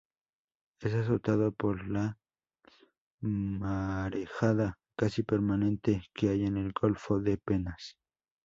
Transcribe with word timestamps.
Es 0.79 0.95
azotado 0.95 1.51
por 1.51 1.87
la 1.87 2.17
marejada 3.19 4.79
casi 4.97 5.21
permanente 5.21 6.01
que 6.15 6.29
hay 6.29 6.43
en 6.47 6.57
el 6.57 6.71
golfo 6.73 7.19
de 7.19 7.37
Penas. 7.37 7.97